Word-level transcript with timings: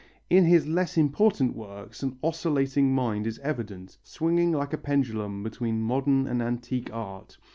In 0.31 0.45
his 0.45 0.65
less 0.65 0.97
important 0.97 1.55
works 1.55 2.01
an 2.01 2.17
oscillating 2.23 2.95
mind 2.95 3.27
is 3.27 3.37
evident, 3.43 3.99
swinging 4.01 4.51
like 4.51 4.73
a 4.73 4.77
pendulum 4.79 5.43
between 5.43 5.79
modern 5.79 6.25
and 6.25 6.41
antique 6.41 6.91
art. 6.91 7.37